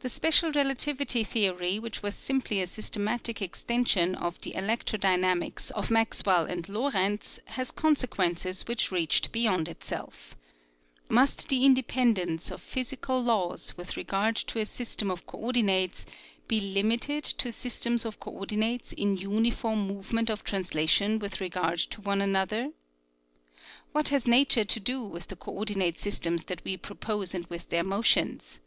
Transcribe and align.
The 0.00 0.08
special 0.08 0.52
relativity 0.52 1.24
theory 1.24 1.80
which 1.80 2.04
was 2.04 2.14
simply 2.14 2.60
a 2.62 2.68
systematic 2.68 3.42
extension 3.42 4.14
of 4.14 4.40
the 4.40 4.54
electro 4.54 4.96
dynamics 4.96 5.72
of 5.72 5.90
Maxwell 5.90 6.44
and 6.46 6.68
Lorentz, 6.68 7.40
had 7.46 7.66
conse 7.74 8.06
quences 8.06 8.68
which 8.68 8.92
reached 8.92 9.32
beyond 9.32 9.66
itself. 9.66 10.36
Must 11.08 11.48
the 11.48 11.64
independence 11.64 12.52
of 12.52 12.62
physical 12.62 13.20
laws 13.24 13.76
with 13.76 13.96
regard 13.96 14.36
to 14.36 14.60
a 14.60 14.66
system 14.66 15.10
of 15.10 15.26
coordinates 15.26 16.06
be 16.46 16.60
limited 16.60 17.24
to 17.24 17.48
sys 17.48 17.82
tems 17.82 18.04
of 18.04 18.20
coordinates 18.20 18.92
in 18.92 19.16
uniform 19.16 19.80
movement 19.84 20.30
of 20.30 20.44
translation 20.44 21.18
with 21.18 21.40
regard 21.40 21.80
to 21.80 22.00
one 22.00 22.20
another? 22.20 22.70
What 23.90 24.10
has 24.10 24.28
nature 24.28 24.64
to 24.64 24.78
do 24.78 25.02
with 25.02 25.26
the 25.26 25.34
coordinate 25.34 25.98
systems 25.98 26.44
that 26.44 26.62
we 26.64 26.76
propose 26.76 27.34
and 27.34 27.46
with 27.46 27.70
their 27.70 27.82
motions 27.82 28.60